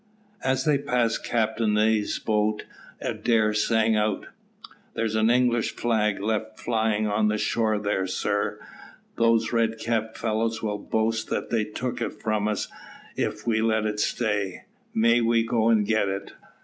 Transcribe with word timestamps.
As 0.43 0.63
they 0.65 0.79
passed 0.79 1.23
Captain 1.23 1.77
A 1.77 2.01
's 2.01 2.17
boat 2.17 2.65
Adair 3.01 3.53
sang 3.53 3.95
out, 3.95 4.25
"There's 4.95 5.13
an 5.13 5.29
English 5.29 5.75
flag 5.75 6.19
left 6.19 6.59
flying 6.59 7.05
on 7.05 7.27
the 7.27 7.37
shore 7.37 7.77
there, 7.77 8.07
sir; 8.07 8.59
those 9.17 9.53
red 9.53 9.77
capped 9.77 10.17
fellows 10.17 10.63
will 10.63 10.79
boast 10.79 11.29
that 11.29 11.51
they 11.51 11.65
took 11.65 12.01
it 12.01 12.19
from 12.19 12.47
us 12.47 12.67
if 13.15 13.45
we 13.45 13.61
let 13.61 13.85
it 13.85 13.99
stay. 13.99 14.63
May 14.91 15.21
we 15.21 15.43
go 15.45 15.69
and 15.69 15.85
get 15.85 16.09
it?" 16.09 16.33